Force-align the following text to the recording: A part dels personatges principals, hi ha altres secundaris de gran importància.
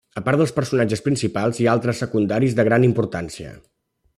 A 0.19 0.21
part 0.27 0.39
dels 0.41 0.53
personatges 0.59 1.03
principals, 1.07 1.59
hi 1.63 1.67
ha 1.69 1.75
altres 1.79 2.01
secundaris 2.05 2.59
de 2.61 2.69
gran 2.71 2.89
importància. 2.91 3.53